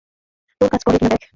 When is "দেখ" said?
1.13-1.21